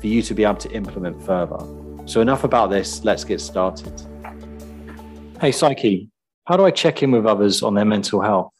for 0.00 0.06
you 0.06 0.22
to 0.22 0.34
be 0.34 0.44
able 0.44 0.56
to 0.56 0.70
implement 0.72 1.22
further. 1.22 1.58
So, 2.06 2.20
enough 2.20 2.44
about 2.44 2.70
this, 2.70 3.04
let's 3.04 3.24
get 3.24 3.40
started. 3.40 3.92
Hey, 5.40 5.52
Psyche, 5.52 6.10
how 6.44 6.56
do 6.56 6.64
I 6.64 6.70
check 6.70 7.02
in 7.02 7.10
with 7.10 7.26
others 7.26 7.62
on 7.62 7.74
their 7.74 7.84
mental 7.84 8.20
health? 8.20 8.52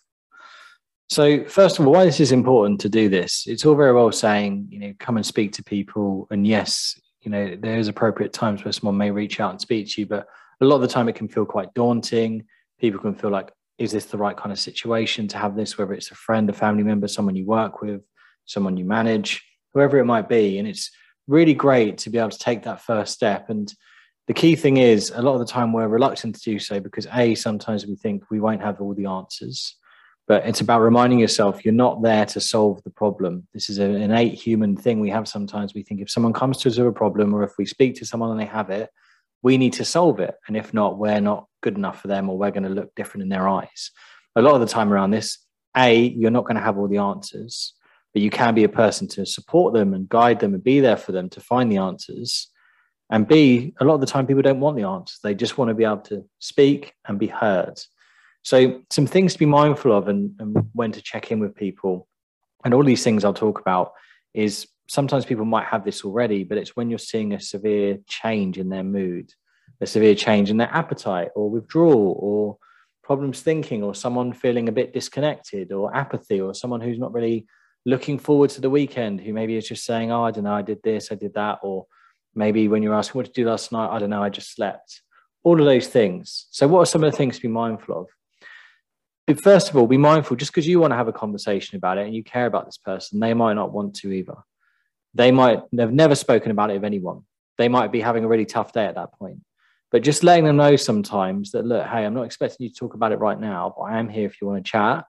So, 1.08 1.44
first 1.44 1.78
of 1.78 1.86
all, 1.86 1.92
why 1.92 2.04
this 2.04 2.18
is 2.18 2.32
important 2.32 2.80
to 2.80 2.88
do 2.88 3.08
this? 3.08 3.44
It's 3.46 3.64
all 3.64 3.76
very 3.76 3.92
well 3.92 4.10
saying, 4.10 4.68
you 4.70 4.80
know, 4.80 4.92
come 4.98 5.16
and 5.16 5.24
speak 5.24 5.52
to 5.52 5.62
people. 5.62 6.26
And 6.30 6.46
yes, 6.46 7.00
you 7.22 7.30
know, 7.30 7.56
there's 7.60 7.88
appropriate 7.88 8.32
times 8.32 8.64
where 8.64 8.72
someone 8.72 8.96
may 8.96 9.10
reach 9.10 9.38
out 9.38 9.52
and 9.52 9.60
speak 9.60 9.88
to 9.92 10.00
you, 10.00 10.06
but 10.06 10.26
a 10.60 10.64
lot 10.64 10.76
of 10.76 10.82
the 10.82 10.88
time 10.88 11.08
it 11.08 11.14
can 11.14 11.28
feel 11.28 11.44
quite 11.44 11.72
daunting. 11.74 12.44
People 12.80 13.00
can 13.00 13.14
feel 13.14 13.30
like, 13.30 13.52
is 13.78 13.92
this 13.92 14.06
the 14.06 14.18
right 14.18 14.36
kind 14.36 14.50
of 14.50 14.58
situation 14.58 15.28
to 15.28 15.38
have 15.38 15.54
this, 15.54 15.78
whether 15.78 15.92
it's 15.92 16.10
a 16.10 16.14
friend, 16.14 16.50
a 16.50 16.52
family 16.52 16.82
member, 16.82 17.06
someone 17.06 17.36
you 17.36 17.46
work 17.46 17.82
with, 17.82 18.02
someone 18.44 18.76
you 18.76 18.84
manage, 18.84 19.44
whoever 19.74 19.98
it 19.98 20.04
might 20.06 20.28
be. 20.28 20.58
And 20.58 20.66
it's 20.66 20.90
really 21.26 21.54
great 21.54 21.98
to 21.98 22.10
be 22.10 22.18
able 22.18 22.30
to 22.30 22.38
take 22.38 22.62
that 22.64 22.82
first 22.82 23.12
step. 23.12 23.48
And 23.50 23.72
the 24.26 24.34
key 24.34 24.56
thing 24.56 24.76
is, 24.76 25.12
a 25.14 25.22
lot 25.22 25.34
of 25.34 25.40
the 25.40 25.46
time 25.46 25.72
we're 25.72 25.88
reluctant 25.88 26.34
to 26.34 26.50
do 26.50 26.58
so 26.58 26.80
because 26.80 27.06
A, 27.14 27.34
sometimes 27.34 27.86
we 27.86 27.96
think 27.96 28.24
we 28.30 28.40
won't 28.40 28.62
have 28.62 28.80
all 28.80 28.94
the 28.94 29.06
answers. 29.06 29.76
But 30.28 30.44
it's 30.44 30.60
about 30.60 30.80
reminding 30.80 31.20
yourself 31.20 31.64
you're 31.64 31.72
not 31.72 32.02
there 32.02 32.26
to 32.26 32.40
solve 32.40 32.82
the 32.82 32.90
problem. 32.90 33.46
This 33.54 33.70
is 33.70 33.78
an 33.78 33.94
innate 33.94 34.34
human 34.34 34.76
thing 34.76 34.98
we 34.98 35.10
have 35.10 35.28
sometimes. 35.28 35.72
We 35.72 35.84
think 35.84 36.00
if 36.00 36.10
someone 36.10 36.32
comes 36.32 36.58
to 36.58 36.68
us 36.68 36.76
with 36.76 36.88
a 36.88 36.92
problem 36.92 37.32
or 37.32 37.44
if 37.44 37.52
we 37.58 37.64
speak 37.64 37.94
to 37.96 38.04
someone 38.04 38.32
and 38.32 38.40
they 38.40 38.46
have 38.46 38.70
it, 38.70 38.90
we 39.42 39.56
need 39.56 39.74
to 39.74 39.84
solve 39.84 40.18
it. 40.18 40.34
And 40.48 40.56
if 40.56 40.74
not, 40.74 40.98
we're 40.98 41.20
not 41.20 41.46
good 41.62 41.76
enough 41.76 42.02
for 42.02 42.08
them 42.08 42.28
or 42.28 42.36
we're 42.36 42.50
going 42.50 42.64
to 42.64 42.68
look 42.68 42.92
different 42.96 43.22
in 43.22 43.28
their 43.28 43.48
eyes. 43.48 43.92
A 44.34 44.42
lot 44.42 44.54
of 44.54 44.60
the 44.60 44.66
time 44.66 44.92
around 44.92 45.12
this, 45.12 45.38
A, 45.76 45.96
you're 45.96 46.32
not 46.32 46.44
going 46.44 46.56
to 46.56 46.62
have 46.62 46.76
all 46.76 46.88
the 46.88 46.98
answers 46.98 47.74
but 48.16 48.22
you 48.22 48.30
can 48.30 48.54
be 48.54 48.64
a 48.64 48.68
person 48.70 49.06
to 49.06 49.26
support 49.26 49.74
them 49.74 49.92
and 49.92 50.08
guide 50.08 50.40
them 50.40 50.54
and 50.54 50.64
be 50.64 50.80
there 50.80 50.96
for 50.96 51.12
them 51.12 51.28
to 51.28 51.38
find 51.38 51.70
the 51.70 51.76
answers. 51.76 52.48
And 53.10 53.28
B, 53.28 53.74
a 53.78 53.84
lot 53.84 53.96
of 53.96 54.00
the 54.00 54.06
time 54.06 54.26
people 54.26 54.40
don't 54.40 54.58
want 54.58 54.78
the 54.78 54.84
answers. 54.84 55.18
They 55.22 55.34
just 55.34 55.58
want 55.58 55.68
to 55.68 55.74
be 55.74 55.84
able 55.84 55.98
to 55.98 56.24
speak 56.38 56.94
and 57.06 57.18
be 57.18 57.26
heard. 57.26 57.78
So, 58.40 58.80
some 58.88 59.06
things 59.06 59.34
to 59.34 59.38
be 59.38 59.44
mindful 59.44 59.92
of 59.92 60.08
and, 60.08 60.34
and 60.38 60.56
when 60.72 60.92
to 60.92 61.02
check 61.02 61.30
in 61.30 61.40
with 61.40 61.54
people. 61.54 62.08
And 62.64 62.72
all 62.72 62.82
these 62.82 63.04
things 63.04 63.22
I'll 63.22 63.34
talk 63.34 63.60
about 63.60 63.92
is 64.32 64.66
sometimes 64.88 65.26
people 65.26 65.44
might 65.44 65.66
have 65.66 65.84
this 65.84 66.02
already, 66.02 66.42
but 66.42 66.56
it's 66.56 66.74
when 66.74 66.88
you're 66.88 66.98
seeing 66.98 67.34
a 67.34 67.38
severe 67.38 67.98
change 68.08 68.56
in 68.56 68.70
their 68.70 68.82
mood, 68.82 69.30
a 69.82 69.86
severe 69.86 70.14
change 70.14 70.48
in 70.48 70.56
their 70.56 70.74
appetite 70.74 71.32
or 71.34 71.50
withdrawal 71.50 72.16
or 72.18 72.56
problems 73.02 73.42
thinking 73.42 73.82
or 73.82 73.94
someone 73.94 74.32
feeling 74.32 74.70
a 74.70 74.72
bit 74.72 74.94
disconnected 74.94 75.70
or 75.70 75.94
apathy 75.94 76.40
or 76.40 76.54
someone 76.54 76.80
who's 76.80 76.98
not 76.98 77.12
really 77.12 77.46
looking 77.86 78.18
forward 78.18 78.50
to 78.50 78.60
the 78.60 78.68
weekend 78.68 79.20
who 79.20 79.32
maybe 79.32 79.56
is 79.56 79.66
just 79.66 79.86
saying, 79.86 80.10
Oh, 80.10 80.24
I 80.24 80.32
don't 80.32 80.44
know, 80.44 80.52
I 80.52 80.62
did 80.62 80.82
this, 80.82 81.10
I 81.10 81.14
did 81.14 81.32
that. 81.34 81.60
Or 81.62 81.86
maybe 82.34 82.68
when 82.68 82.82
you're 82.82 82.94
asking, 82.94 83.18
What 83.18 83.28
you 83.28 83.44
do 83.44 83.48
last 83.48 83.72
night? 83.72 83.88
I 83.90 83.98
don't 83.98 84.10
know, 84.10 84.22
I 84.22 84.28
just 84.28 84.54
slept. 84.54 85.00
All 85.44 85.58
of 85.58 85.64
those 85.64 85.86
things. 85.86 86.48
So, 86.50 86.66
what 86.68 86.80
are 86.80 86.86
some 86.86 87.04
of 87.04 87.10
the 87.10 87.16
things 87.16 87.36
to 87.36 87.42
be 87.42 87.48
mindful 87.48 88.00
of? 88.00 88.06
But 89.26 89.40
first 89.40 89.70
of 89.70 89.76
all, 89.76 89.86
be 89.86 89.96
mindful 89.96 90.36
just 90.36 90.52
because 90.52 90.68
you 90.68 90.80
want 90.80 90.92
to 90.92 90.96
have 90.96 91.08
a 91.08 91.12
conversation 91.12 91.76
about 91.76 91.98
it 91.98 92.06
and 92.06 92.14
you 92.14 92.22
care 92.22 92.46
about 92.46 92.66
this 92.66 92.78
person, 92.78 93.20
they 93.20 93.34
might 93.34 93.54
not 93.54 93.72
want 93.72 93.94
to 93.96 94.12
either. 94.12 94.36
They 95.14 95.32
might 95.32 95.62
have 95.78 95.92
never 95.92 96.14
spoken 96.14 96.50
about 96.50 96.70
it 96.70 96.74
with 96.74 96.84
anyone. 96.84 97.22
They 97.58 97.68
might 97.68 97.90
be 97.90 98.00
having 98.00 98.24
a 98.24 98.28
really 98.28 98.44
tough 98.44 98.72
day 98.72 98.84
at 98.84 98.96
that 98.96 99.12
point. 99.18 99.40
But 99.90 100.02
just 100.02 100.22
letting 100.22 100.44
them 100.44 100.56
know 100.56 100.76
sometimes 100.76 101.52
that, 101.52 101.64
look, 101.64 101.86
hey, 101.86 102.04
I'm 102.04 102.14
not 102.14 102.24
expecting 102.24 102.64
you 102.64 102.70
to 102.70 102.74
talk 102.74 102.94
about 102.94 103.12
it 103.12 103.18
right 103.18 103.38
now, 103.38 103.74
but 103.76 103.84
I 103.84 103.98
am 103.98 104.08
here 104.08 104.26
if 104.26 104.40
you 104.40 104.46
want 104.46 104.64
to 104.64 104.70
chat 104.70 105.06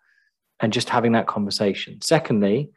and 0.59 0.73
just 0.73 0.89
having 0.89 1.11
that 1.13 1.27
conversation. 1.27 2.01
Secondly, 2.01 2.71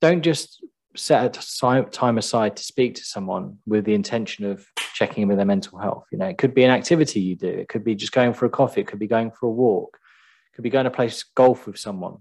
don't 0.00 0.22
just 0.22 0.64
set 0.96 1.36
a 1.36 1.82
time 1.90 2.18
aside 2.18 2.56
to 2.56 2.62
speak 2.62 2.94
to 2.94 3.04
someone 3.04 3.58
with 3.66 3.84
the 3.84 3.94
intention 3.94 4.44
of 4.44 4.66
checking 4.94 5.22
in 5.22 5.28
with 5.28 5.36
their 5.36 5.46
mental 5.46 5.78
health. 5.78 6.06
You 6.10 6.18
know, 6.18 6.26
it 6.26 6.38
could 6.38 6.54
be 6.54 6.64
an 6.64 6.70
activity 6.70 7.20
you 7.20 7.36
do, 7.36 7.48
it 7.48 7.68
could 7.68 7.84
be 7.84 7.94
just 7.94 8.12
going 8.12 8.32
for 8.32 8.46
a 8.46 8.50
coffee, 8.50 8.80
it 8.80 8.86
could 8.86 8.98
be 8.98 9.06
going 9.06 9.30
for 9.30 9.46
a 9.46 9.50
walk, 9.50 9.98
it 10.52 10.56
could 10.56 10.62
be 10.62 10.70
going 10.70 10.84
to 10.84 10.90
play 10.90 11.10
golf 11.34 11.66
with 11.66 11.78
someone. 11.78 12.18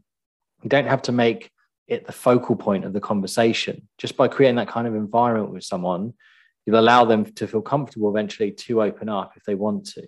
You 0.64 0.70
don't 0.70 0.88
have 0.88 1.02
to 1.04 1.12
make 1.12 1.52
it 1.88 2.06
the 2.06 2.12
focal 2.12 2.56
point 2.56 2.86
of 2.86 2.94
the 2.94 3.00
conversation. 3.00 3.88
Just 3.98 4.18
by 4.18 4.28
creating 4.28 4.56
that 4.56 4.68
kind 4.68 4.88
of 4.88 4.96
environment 4.96 5.54
with 5.54 5.64
someone, 5.64 6.14
you'll 6.66 6.80
allow 6.80 7.06
them 7.06 7.26
to 7.26 7.48
feel 7.48 7.62
comfortable 7.62 8.10
eventually 8.10 8.52
to 8.52 8.82
open 8.82 9.08
up 9.08 9.34
if 9.36 9.44
they 9.44 9.56
want 9.56 9.86
to 9.86 10.08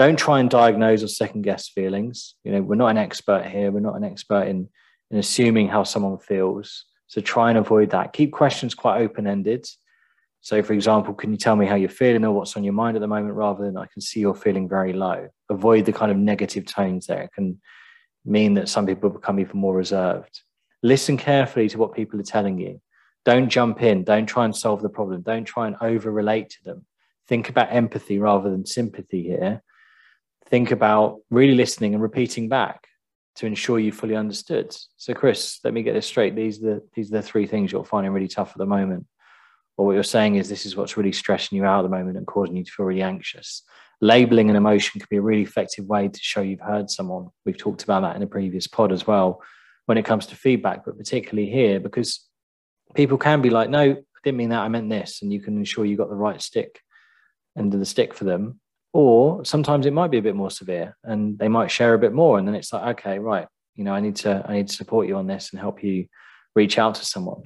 don't 0.00 0.18
try 0.18 0.40
and 0.40 0.48
diagnose 0.48 1.02
or 1.02 1.08
second 1.08 1.42
guess 1.42 1.68
feelings. 1.68 2.34
You 2.42 2.52
know, 2.52 2.62
we're 2.62 2.74
not 2.74 2.88
an 2.88 2.96
expert 2.96 3.44
here. 3.44 3.70
We're 3.70 3.80
not 3.80 3.96
an 3.96 4.02
expert 4.02 4.44
in, 4.44 4.66
in 5.10 5.18
assuming 5.18 5.68
how 5.68 5.82
someone 5.82 6.16
feels. 6.16 6.86
So 7.06 7.20
try 7.20 7.50
and 7.50 7.58
avoid 7.58 7.90
that. 7.90 8.14
Keep 8.14 8.32
questions 8.32 8.74
quite 8.74 9.02
open 9.02 9.26
ended. 9.26 9.68
So, 10.40 10.62
for 10.62 10.72
example, 10.72 11.12
can 11.12 11.32
you 11.32 11.36
tell 11.36 11.54
me 11.54 11.66
how 11.66 11.74
you're 11.74 11.90
feeling 11.90 12.24
or 12.24 12.32
what's 12.32 12.56
on 12.56 12.64
your 12.64 12.72
mind 12.72 12.96
at 12.96 13.00
the 13.00 13.08
moment 13.08 13.34
rather 13.34 13.62
than 13.62 13.76
I 13.76 13.84
can 13.92 14.00
see 14.00 14.20
you're 14.20 14.34
feeling 14.34 14.70
very 14.70 14.94
low? 14.94 15.28
Avoid 15.50 15.84
the 15.84 15.92
kind 15.92 16.10
of 16.10 16.16
negative 16.16 16.64
tones 16.64 17.06
there. 17.06 17.20
It 17.20 17.34
can 17.34 17.60
mean 18.24 18.54
that 18.54 18.70
some 18.70 18.86
people 18.86 19.10
become 19.10 19.38
even 19.38 19.60
more 19.60 19.76
reserved. 19.76 20.40
Listen 20.82 21.18
carefully 21.18 21.68
to 21.68 21.76
what 21.76 21.92
people 21.92 22.18
are 22.18 22.22
telling 22.22 22.58
you. 22.58 22.80
Don't 23.26 23.50
jump 23.50 23.82
in. 23.82 24.04
Don't 24.04 24.24
try 24.24 24.46
and 24.46 24.56
solve 24.56 24.80
the 24.80 24.88
problem. 24.88 25.20
Don't 25.20 25.44
try 25.44 25.66
and 25.66 25.76
over 25.82 26.10
relate 26.10 26.48
to 26.48 26.64
them. 26.64 26.86
Think 27.28 27.50
about 27.50 27.70
empathy 27.70 28.18
rather 28.18 28.48
than 28.48 28.64
sympathy 28.64 29.24
here 29.24 29.62
think 30.50 30.72
about 30.72 31.20
really 31.30 31.54
listening 31.54 31.94
and 31.94 32.02
repeating 32.02 32.48
back 32.48 32.86
to 33.36 33.46
ensure 33.46 33.78
you 33.78 33.92
fully 33.92 34.16
understood. 34.16 34.76
So, 34.96 35.14
Chris, 35.14 35.60
let 35.64 35.72
me 35.72 35.82
get 35.82 35.94
this 35.94 36.06
straight. 36.06 36.34
These 36.34 36.62
are 36.62 36.74
the, 36.74 36.88
these 36.94 37.08
are 37.12 37.18
the 37.18 37.22
three 37.22 37.46
things 37.46 37.70
you're 37.70 37.84
finding 37.84 38.12
really 38.12 38.28
tough 38.28 38.50
at 38.50 38.58
the 38.58 38.66
moment. 38.66 39.06
Or 39.76 39.86
what 39.86 39.92
you're 39.92 40.02
saying 40.02 40.34
is 40.34 40.48
this 40.48 40.66
is 40.66 40.76
what's 40.76 40.96
really 40.96 41.12
stressing 41.12 41.56
you 41.56 41.64
out 41.64 41.78
at 41.78 41.82
the 41.90 41.96
moment 41.96 42.18
and 42.18 42.26
causing 42.26 42.56
you 42.56 42.64
to 42.64 42.70
feel 42.70 42.86
really 42.86 43.02
anxious. 43.02 43.62
Labeling 44.02 44.50
an 44.50 44.56
emotion 44.56 45.00
can 45.00 45.06
be 45.08 45.16
a 45.16 45.22
really 45.22 45.42
effective 45.42 45.86
way 45.86 46.08
to 46.08 46.18
show 46.20 46.42
you've 46.42 46.60
heard 46.60 46.90
someone. 46.90 47.28
We've 47.46 47.56
talked 47.56 47.84
about 47.84 48.02
that 48.02 48.16
in 48.16 48.22
a 48.22 48.26
previous 48.26 48.66
pod 48.66 48.92
as 48.92 49.06
well 49.06 49.40
when 49.86 49.98
it 49.98 50.04
comes 50.04 50.26
to 50.26 50.36
feedback, 50.36 50.84
but 50.84 50.98
particularly 50.98 51.50
here 51.50 51.80
because 51.80 52.26
people 52.94 53.16
can 53.16 53.40
be 53.40 53.50
like, 53.50 53.70
no, 53.70 53.80
I 53.80 53.96
didn't 54.24 54.38
mean 54.38 54.50
that. 54.50 54.60
I 54.60 54.68
meant 54.68 54.90
this. 54.90 55.22
And 55.22 55.32
you 55.32 55.40
can 55.40 55.56
ensure 55.56 55.84
you 55.84 55.96
got 55.96 56.10
the 56.10 56.14
right 56.16 56.42
stick 56.42 56.80
under 57.56 57.78
the 57.78 57.86
stick 57.86 58.14
for 58.14 58.24
them 58.24 58.59
or 58.92 59.44
sometimes 59.44 59.86
it 59.86 59.92
might 59.92 60.10
be 60.10 60.18
a 60.18 60.22
bit 60.22 60.34
more 60.34 60.50
severe 60.50 60.96
and 61.04 61.38
they 61.38 61.48
might 61.48 61.70
share 61.70 61.94
a 61.94 61.98
bit 61.98 62.12
more 62.12 62.38
and 62.38 62.46
then 62.46 62.54
it's 62.54 62.72
like 62.72 62.98
okay 62.98 63.18
right 63.18 63.46
you 63.76 63.84
know 63.84 63.94
i 63.94 64.00
need 64.00 64.16
to 64.16 64.44
i 64.48 64.54
need 64.54 64.68
to 64.68 64.74
support 64.74 65.06
you 65.06 65.16
on 65.16 65.26
this 65.26 65.50
and 65.50 65.60
help 65.60 65.84
you 65.84 66.06
reach 66.54 66.78
out 66.78 66.94
to 66.96 67.04
someone. 67.04 67.42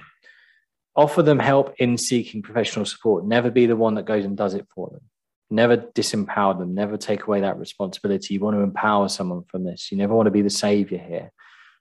Offer 0.95 1.23
them 1.23 1.39
help 1.39 1.75
in 1.77 1.97
seeking 1.97 2.41
professional 2.41 2.85
support. 2.85 3.25
Never 3.25 3.51
be 3.51 3.65
the 3.65 3.75
one 3.75 3.95
that 3.95 4.05
goes 4.05 4.25
and 4.25 4.37
does 4.37 4.53
it 4.53 4.67
for 4.73 4.89
them. 4.89 5.01
Never 5.49 5.77
disempower 5.77 6.57
them. 6.57 6.73
Never 6.73 6.97
take 6.97 7.27
away 7.27 7.41
that 7.41 7.59
responsibility. 7.59 8.33
You 8.33 8.39
want 8.39 8.55
to 8.55 8.61
empower 8.61 9.09
someone 9.09 9.43
from 9.43 9.63
this. 9.63 9.91
You 9.91 9.97
never 9.97 10.15
want 10.15 10.27
to 10.27 10.31
be 10.31 10.41
the 10.41 10.49
savior 10.49 10.97
here. 10.97 11.31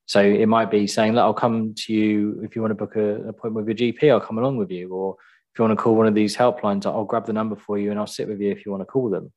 So 0.07 0.21
it 0.21 0.47
might 0.47 0.71
be 0.71 0.87
saying 0.87 1.15
look 1.15 1.23
i'll 1.23 1.33
come 1.33 1.75
to 1.85 1.93
you 1.95 2.43
if 2.45 2.55
you 2.55 2.61
want 2.61 2.73
to 2.73 2.75
book 2.75 2.95
a, 2.95 3.15
an 3.15 3.29
appointment 3.31 3.67
with 3.67 3.81
your 3.81 3.91
gp 3.91 4.13
i'll 4.13 4.21
come 4.21 4.37
along 4.37 4.59
with 4.59 4.71
you. 4.71 4.91
Or 4.91 5.17
if 5.51 5.59
you 5.59 5.65
want 5.65 5.79
to 5.79 5.83
call 5.83 5.97
one 5.97 6.07
of 6.07 6.15
these 6.15 6.37
helplines 6.37 6.85
i'll 6.85 7.07
grab 7.07 7.25
the 7.25 7.33
number 7.33 7.57
for 7.57 7.79
you 7.79 7.91
and 7.91 7.99
i'll 7.99 8.07
sit 8.07 8.29
with 8.29 8.39
you 8.39 8.51
if 8.51 8.67
you 8.67 8.71
want 8.71 8.83
to 8.83 8.87
call 8.87 9.09
them 9.09 9.33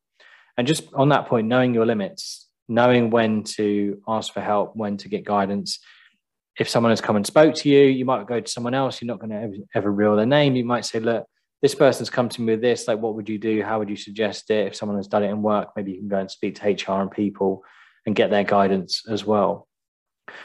and 0.58 0.68
just 0.68 0.94
on 0.94 1.10
that 1.10 1.28
point, 1.28 1.48
knowing 1.48 1.74
your 1.74 1.86
limits, 1.86 2.48
knowing 2.68 3.10
when 3.10 3.44
to 3.44 4.02
ask 4.08 4.34
for 4.34 4.42
help, 4.42 4.76
when 4.76 4.98
to 4.98 5.10
get 5.10 5.24
guidance. 5.24 5.80
If 6.60 6.68
someone 6.68 6.92
has 6.92 7.02
come 7.02 7.16
and 7.16 7.26
spoke 7.26 7.54
to 7.56 7.70
you, 7.70 7.84
you 7.84 8.04
might 8.04 8.28
go 8.28 8.40
to 8.40 8.52
someone 8.52 8.74
else. 8.74 9.00
You're 9.02 9.08
not 9.08 9.20
going 9.20 9.30
to 9.30 9.38
ever, 9.38 9.54
ever 9.76 9.92
reel 9.92 10.16
their 10.16 10.26
name. 10.26 10.56
You 10.56 10.66
might 10.66 10.86
say, 10.86 11.00
look, 11.00 11.26
this 11.62 11.76
person's 11.76 12.10
come 12.10 12.30
to 12.30 12.42
me 12.42 12.54
with 12.54 12.62
this. 12.62 12.88
Like, 12.88 13.00
what 13.00 13.16
would 13.16 13.30
you 13.30 13.38
do? 13.38 13.62
How 13.62 13.78
would 13.78 13.90
you 13.90 13.96
suggest 13.96 14.50
it? 14.50 14.68
If 14.68 14.76
someone 14.76 14.98
has 14.98 15.08
done 15.08 15.24
it 15.24 15.30
in 15.30 15.44
work, 15.44 15.70
maybe 15.76 15.92
you 15.92 16.00
can 16.00 16.08
go 16.08 16.18
and 16.18 16.32
speak 16.32 16.56
to 16.56 16.70
HR 16.70 17.02
and 17.02 17.12
people 17.12 17.64
and 18.06 18.16
get 18.16 18.32
their 18.32 18.44
guidance 18.44 19.04
as 19.08 19.24
well. 19.24 19.68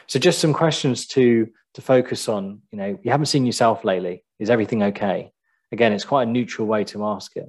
So 0.07 0.19
just 0.19 0.39
some 0.39 0.53
questions 0.53 1.07
to 1.07 1.47
to 1.73 1.81
focus 1.81 2.29
on. 2.29 2.61
You 2.71 2.77
know, 2.77 2.99
you 3.01 3.11
haven't 3.11 3.27
seen 3.27 3.45
yourself 3.45 3.83
lately. 3.83 4.23
Is 4.39 4.49
everything 4.49 4.83
okay? 4.83 5.31
Again, 5.71 5.93
it's 5.93 6.05
quite 6.05 6.27
a 6.27 6.31
neutral 6.31 6.67
way 6.67 6.83
to 6.85 7.05
ask 7.05 7.35
it. 7.35 7.47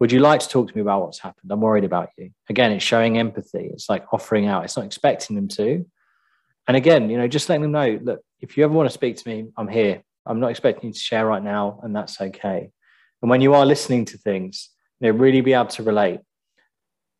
Would 0.00 0.12
you 0.12 0.20
like 0.20 0.40
to 0.40 0.48
talk 0.48 0.68
to 0.68 0.74
me 0.76 0.82
about 0.82 1.02
what's 1.02 1.18
happened? 1.18 1.50
I'm 1.50 1.60
worried 1.60 1.84
about 1.84 2.10
you. 2.18 2.30
Again, 2.50 2.72
it's 2.72 2.84
showing 2.84 3.18
empathy. 3.18 3.70
It's 3.72 3.88
like 3.88 4.04
offering 4.12 4.46
out. 4.46 4.64
It's 4.64 4.76
not 4.76 4.84
expecting 4.84 5.36
them 5.36 5.48
to. 5.48 5.86
And 6.68 6.76
again, 6.76 7.08
you 7.08 7.16
know, 7.16 7.28
just 7.28 7.48
letting 7.48 7.62
them 7.62 7.72
know, 7.72 7.98
look, 8.02 8.20
if 8.40 8.56
you 8.56 8.64
ever 8.64 8.74
want 8.74 8.88
to 8.88 8.94
speak 8.94 9.16
to 9.16 9.28
me, 9.28 9.48
I'm 9.56 9.68
here. 9.68 10.02
I'm 10.26 10.40
not 10.40 10.50
expecting 10.50 10.88
you 10.88 10.92
to 10.92 10.98
share 10.98 11.24
right 11.24 11.42
now, 11.42 11.80
and 11.82 11.94
that's 11.94 12.20
okay. 12.20 12.70
And 13.22 13.30
when 13.30 13.40
you 13.40 13.54
are 13.54 13.64
listening 13.64 14.04
to 14.06 14.18
things, 14.18 14.70
you 15.00 15.10
know, 15.10 15.18
really 15.18 15.40
be 15.40 15.52
able 15.52 15.66
to 15.66 15.82
relate, 15.82 16.20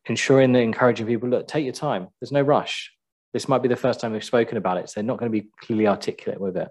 ensuring 0.05 0.51
that 0.51 0.59
encouraging 0.59 1.07
people, 1.07 1.29
look, 1.29 1.47
take 1.47 1.63
your 1.63 1.73
time. 1.73 2.09
There's 2.19 2.31
no 2.31 2.41
rush. 2.41 2.91
This 3.33 3.47
might 3.47 3.63
be 3.63 3.69
the 3.69 3.75
first 3.75 3.99
time 3.99 4.11
we've 4.11 4.23
spoken 4.23 4.57
about 4.57 4.77
it. 4.77 4.89
So 4.89 4.95
they're 4.95 5.07
not 5.07 5.17
going 5.17 5.31
to 5.31 5.41
be 5.41 5.47
clearly 5.61 5.87
articulate 5.87 6.39
with 6.39 6.57
it. 6.57 6.67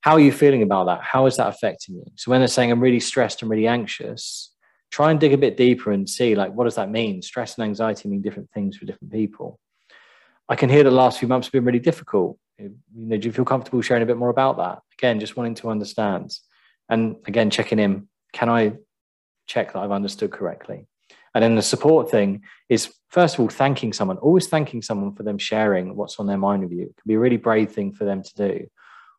How 0.00 0.12
are 0.12 0.20
you 0.20 0.32
feeling 0.32 0.62
about 0.62 0.86
that? 0.86 1.02
How 1.02 1.26
is 1.26 1.36
that 1.36 1.48
affecting 1.48 1.96
you? 1.96 2.04
So 2.16 2.30
when 2.30 2.40
they're 2.40 2.48
saying 2.48 2.72
I'm 2.72 2.80
really 2.80 3.00
stressed 3.00 3.42
and 3.42 3.50
really 3.50 3.66
anxious, 3.66 4.51
try 4.92 5.10
and 5.10 5.18
dig 5.18 5.32
a 5.32 5.38
bit 5.38 5.56
deeper 5.56 5.90
and 5.90 6.08
see 6.08 6.34
like 6.36 6.52
what 6.52 6.64
does 6.64 6.76
that 6.76 6.90
mean? 6.90 7.22
Stress 7.22 7.56
and 7.56 7.64
anxiety 7.64 8.08
mean 8.08 8.22
different 8.22 8.50
things 8.52 8.76
for 8.76 8.84
different 8.84 9.10
people. 9.10 9.58
I 10.48 10.54
can 10.54 10.68
hear 10.68 10.84
the 10.84 10.90
last 10.90 11.18
few 11.18 11.28
months 11.28 11.48
have 11.48 11.52
been 11.52 11.64
really 11.64 11.80
difficult. 11.80 12.38
You 12.58 12.74
know, 12.94 13.16
do 13.16 13.26
you 13.26 13.32
feel 13.32 13.44
comfortable 13.44 13.80
sharing 13.80 14.02
a 14.02 14.06
bit 14.06 14.18
more 14.18 14.28
about 14.28 14.58
that? 14.58 14.80
Again, 14.98 15.18
just 15.18 15.36
wanting 15.36 15.54
to 15.56 15.70
understand. 15.70 16.32
And 16.88 17.16
again, 17.26 17.48
checking 17.48 17.78
in, 17.78 18.08
can 18.32 18.50
I 18.50 18.74
check 19.46 19.72
that 19.72 19.78
I've 19.80 19.90
understood 19.90 20.30
correctly? 20.30 20.86
And 21.34 21.42
then 21.42 21.54
the 21.54 21.62
support 21.62 22.10
thing 22.10 22.42
is, 22.68 22.92
first 23.08 23.36
of 23.36 23.40
all, 23.40 23.48
thanking 23.48 23.94
someone, 23.94 24.18
always 24.18 24.48
thanking 24.48 24.82
someone 24.82 25.14
for 25.14 25.22
them 25.22 25.38
sharing 25.38 25.96
what's 25.96 26.20
on 26.20 26.26
their 26.26 26.36
mind 26.36 26.62
with 26.64 26.72
you. 26.72 26.82
It 26.82 26.96
can 26.96 27.08
be 27.08 27.14
a 27.14 27.18
really 27.18 27.38
brave 27.38 27.72
thing 27.72 27.92
for 27.94 28.04
them 28.04 28.22
to 28.22 28.34
do. 28.34 28.66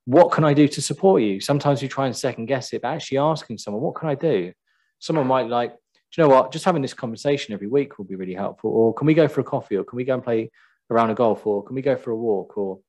What 0.05 0.31
can 0.31 0.43
I 0.43 0.53
do 0.53 0.67
to 0.67 0.81
support 0.81 1.23
you? 1.23 1.39
Sometimes 1.39 1.81
you 1.81 1.87
try 1.87 2.05
and 2.05 2.15
second 2.15 2.45
guess 2.45 2.73
it, 2.73 2.83
but 2.83 2.89
actually 2.89 3.17
asking 3.17 3.57
someone, 3.57 3.81
what 3.81 3.95
can 3.95 4.09
I 4.09 4.15
do? 4.15 4.53
Someone 5.03 5.27
might 5.27 5.49
like, 5.49 5.71
do 5.71 6.21
you 6.21 6.23
know 6.23 6.33
what? 6.33 6.53
Just 6.53 6.63
having 6.63 6.81
this 6.81 6.93
conversation 6.93 7.53
every 7.53 7.67
week 7.67 7.97
will 7.97 8.05
be 8.05 8.15
really 8.15 8.33
helpful. 8.33 8.69
Or 8.69 8.93
can 8.93 9.05
we 9.05 9.13
go 9.13 9.27
for 9.27 9.41
a 9.41 9.43
coffee? 9.43 9.75
Or 9.75 9.83
can 9.83 9.97
we 9.97 10.05
go 10.05 10.13
and 10.13 10.23
play 10.23 10.49
around 10.89 11.09
a 11.09 11.13
golf? 11.13 11.45
Or 11.45 11.61
can 11.61 11.75
we 11.75 11.81
go 11.81 11.97
for 11.97 12.11
a 12.11 12.15
walk? 12.15 12.57
Or 12.57 12.79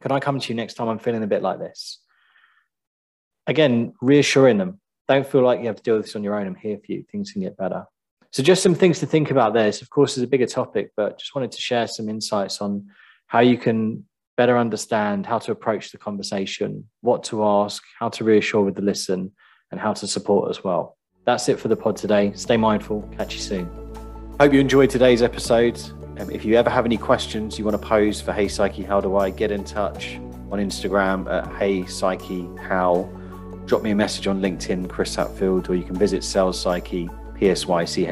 can 0.00 0.10
I 0.10 0.20
come 0.20 0.40
to 0.40 0.48
you 0.48 0.54
next 0.54 0.72
time 0.74 0.88
I'm 0.88 0.98
feeling 0.98 1.22
a 1.22 1.26
bit 1.26 1.42
like 1.42 1.58
this? 1.58 1.98
Again, 3.46 3.92
reassuring 4.00 4.56
them. 4.56 4.80
Don't 5.06 5.26
feel 5.26 5.42
like 5.42 5.60
you 5.60 5.66
have 5.66 5.76
to 5.76 5.82
deal 5.82 5.96
with 5.96 6.06
this 6.06 6.16
on 6.16 6.24
your 6.24 6.34
own. 6.34 6.46
I'm 6.46 6.54
here 6.54 6.78
for 6.78 6.92
you. 6.92 7.04
Things 7.12 7.30
can 7.30 7.42
get 7.42 7.58
better. 7.58 7.84
So, 8.32 8.42
just 8.42 8.62
some 8.62 8.74
things 8.74 9.00
to 9.00 9.06
think 9.06 9.30
about 9.30 9.52
there. 9.52 9.66
This, 9.66 9.82
of 9.82 9.90
course, 9.90 10.16
is 10.16 10.22
a 10.22 10.28
bigger 10.28 10.46
topic, 10.46 10.92
but 10.96 11.18
just 11.18 11.34
wanted 11.34 11.52
to 11.52 11.60
share 11.60 11.88
some 11.88 12.08
insights 12.08 12.62
on 12.62 12.86
how 13.26 13.40
you 13.40 13.58
can 13.58 14.06
better 14.38 14.56
understand 14.56 15.26
how 15.26 15.40
to 15.40 15.52
approach 15.52 15.92
the 15.92 15.98
conversation, 15.98 16.88
what 17.02 17.24
to 17.24 17.44
ask, 17.44 17.82
how 17.98 18.08
to 18.08 18.24
reassure 18.24 18.62
with 18.62 18.76
the 18.76 18.82
listen, 18.82 19.32
and 19.70 19.78
how 19.78 19.92
to 19.92 20.06
support 20.06 20.48
as 20.48 20.64
well. 20.64 20.96
That's 21.30 21.48
it 21.48 21.60
for 21.60 21.68
the 21.68 21.76
pod 21.76 21.96
today. 21.96 22.32
Stay 22.34 22.56
mindful. 22.56 23.08
Catch 23.16 23.34
you 23.34 23.40
soon. 23.40 23.70
Hope 24.40 24.52
you 24.52 24.58
enjoyed 24.58 24.90
today's 24.90 25.22
episode. 25.22 25.80
Um, 26.18 26.28
if 26.28 26.44
you 26.44 26.56
ever 26.56 26.68
have 26.68 26.84
any 26.84 26.96
questions 26.96 27.56
you 27.56 27.64
want 27.64 27.80
to 27.80 27.86
pose 27.86 28.20
for 28.20 28.32
Hey 28.32 28.48
Psyche, 28.48 28.82
how 28.82 29.00
do 29.00 29.14
I 29.14 29.30
get 29.30 29.52
in 29.52 29.62
touch 29.62 30.16
on 30.50 30.58
Instagram 30.58 31.32
at 31.32 31.46
Hey 31.56 31.86
Psyche 31.86 32.48
How? 32.60 33.08
Drop 33.64 33.80
me 33.80 33.92
a 33.92 33.94
message 33.94 34.26
on 34.26 34.40
LinkedIn, 34.40 34.88
Chris 34.88 35.14
Hatfield, 35.14 35.70
or 35.70 35.76
you 35.76 35.84
can 35.84 35.94
visit 35.94 36.24
Sales 36.24 36.60
Psyche 36.60 37.08
psyche.co.uk 37.38 38.08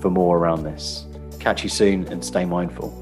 for 0.00 0.10
more 0.10 0.38
around 0.38 0.62
this. 0.62 1.06
Catch 1.40 1.64
you 1.64 1.68
soon 1.68 2.06
and 2.06 2.24
stay 2.24 2.44
mindful. 2.44 2.96